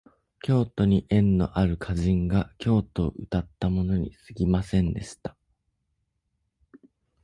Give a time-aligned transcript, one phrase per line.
[0.41, 5.37] 京都に縁のある歌人が京都をうたったものにすぎませんでした